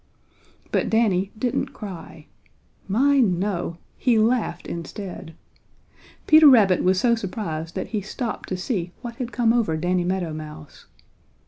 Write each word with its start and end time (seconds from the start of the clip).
But 0.71 0.89
Danny 0.89 1.31
didn't 1.37 1.73
cry. 1.75 2.25
My, 2.87 3.19
no! 3.19 3.77
He 3.97 4.17
laughed 4.17 4.65
instead. 4.65 5.35
Peter 6.25 6.47
Rabbit 6.49 6.83
was 6.83 6.99
so 6.99 7.13
surprised 7.13 7.75
that 7.75 7.89
he 7.89 8.01
stopped 8.01 8.49
to 8.49 8.57
see 8.57 8.93
what 9.03 9.17
had 9.17 9.31
come 9.31 9.53
over 9.53 9.77
Danny 9.77 10.03
Meadow 10.03 10.33
Mouse. 10.33 10.87